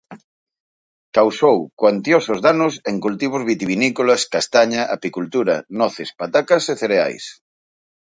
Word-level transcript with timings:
Causou 1.17 1.57
cuantiosos 1.79 2.37
danos 2.47 2.73
en 2.89 2.95
cultivos 3.05 3.43
vitivinícolas, 3.51 4.21
castaña, 4.33 4.81
apicultura, 4.95 5.55
noces, 5.81 6.09
patacas 6.21 6.63
e 6.73 6.75
cereais. 6.83 7.23